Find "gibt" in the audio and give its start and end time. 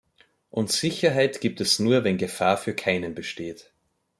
1.41-1.61